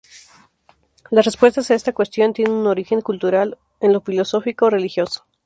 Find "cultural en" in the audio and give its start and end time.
3.01-3.93